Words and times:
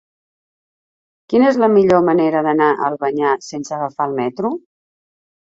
Quina 1.33 1.49
és 1.51 1.59
la 1.63 1.69
millor 1.75 2.01
manera 2.07 2.43
d'anar 2.47 2.71
a 2.71 2.89
Albanyà 2.89 3.37
sense 3.49 3.79
agafar 3.79 4.11
el 4.11 4.21
metro? 4.25 4.55